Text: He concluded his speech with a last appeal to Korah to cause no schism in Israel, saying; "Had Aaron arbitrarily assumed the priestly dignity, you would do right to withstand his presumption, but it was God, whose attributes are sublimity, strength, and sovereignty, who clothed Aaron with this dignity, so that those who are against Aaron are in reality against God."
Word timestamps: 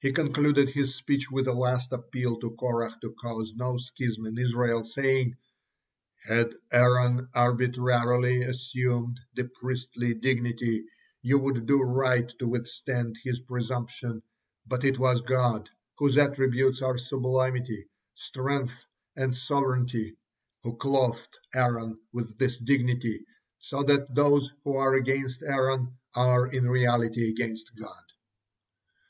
He 0.00 0.12
concluded 0.12 0.70
his 0.70 0.94
speech 0.94 1.30
with 1.30 1.46
a 1.46 1.52
last 1.52 1.92
appeal 1.92 2.38
to 2.38 2.52
Korah 2.52 2.96
to 3.02 3.14
cause 3.20 3.52
no 3.54 3.76
schism 3.76 4.24
in 4.24 4.38
Israel, 4.38 4.82
saying; 4.82 5.36
"Had 6.24 6.54
Aaron 6.72 7.28
arbitrarily 7.34 8.44
assumed 8.44 9.20
the 9.34 9.44
priestly 9.44 10.14
dignity, 10.14 10.86
you 11.20 11.38
would 11.40 11.66
do 11.66 11.82
right 11.82 12.26
to 12.38 12.46
withstand 12.48 13.18
his 13.22 13.40
presumption, 13.40 14.22
but 14.66 14.84
it 14.84 14.98
was 14.98 15.20
God, 15.20 15.68
whose 15.98 16.16
attributes 16.16 16.80
are 16.80 16.96
sublimity, 16.96 17.90
strength, 18.14 18.86
and 19.16 19.36
sovereignty, 19.36 20.16
who 20.62 20.76
clothed 20.78 21.38
Aaron 21.54 22.00
with 22.10 22.38
this 22.38 22.56
dignity, 22.56 23.26
so 23.58 23.82
that 23.82 24.14
those 24.14 24.50
who 24.64 24.76
are 24.76 24.94
against 24.94 25.42
Aaron 25.42 25.94
are 26.14 26.46
in 26.46 26.66
reality 26.70 27.28
against 27.28 27.74
God." 27.76 28.02